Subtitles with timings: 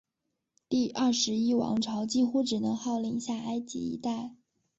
[0.67, 4.33] 第二十一王朝几乎只能号令下埃及一带。